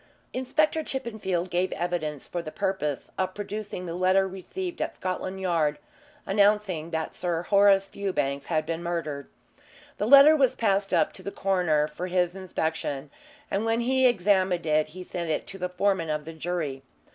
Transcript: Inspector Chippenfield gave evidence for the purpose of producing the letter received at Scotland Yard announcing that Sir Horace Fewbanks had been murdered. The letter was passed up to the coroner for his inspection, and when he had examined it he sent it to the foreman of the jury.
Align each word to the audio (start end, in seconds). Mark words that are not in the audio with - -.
Inspector 0.33 0.81
Chippenfield 0.85 1.51
gave 1.51 1.71
evidence 1.73 2.27
for 2.27 2.41
the 2.41 2.49
purpose 2.51 3.11
of 3.19 3.35
producing 3.35 3.85
the 3.85 3.93
letter 3.93 4.27
received 4.27 4.81
at 4.81 4.95
Scotland 4.95 5.39
Yard 5.39 5.77
announcing 6.25 6.89
that 6.89 7.13
Sir 7.13 7.43
Horace 7.43 7.85
Fewbanks 7.85 8.45
had 8.45 8.65
been 8.65 8.81
murdered. 8.81 9.27
The 9.99 10.07
letter 10.07 10.35
was 10.35 10.55
passed 10.55 10.91
up 10.91 11.13
to 11.13 11.21
the 11.21 11.31
coroner 11.31 11.87
for 11.87 12.07
his 12.07 12.33
inspection, 12.35 13.11
and 13.51 13.63
when 13.63 13.81
he 13.81 14.05
had 14.05 14.09
examined 14.09 14.65
it 14.65 14.87
he 14.87 15.03
sent 15.03 15.29
it 15.29 15.45
to 15.45 15.59
the 15.59 15.69
foreman 15.69 16.09
of 16.09 16.25
the 16.25 16.33
jury. 16.33 16.81